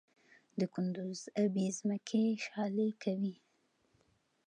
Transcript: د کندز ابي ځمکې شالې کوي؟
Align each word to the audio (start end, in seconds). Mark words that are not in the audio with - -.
د 0.59 0.61
کندز 0.73 1.19
ابي 1.43 1.65
ځمکې 1.77 2.23
شالې 2.45 2.89
کوي؟ 3.03 3.35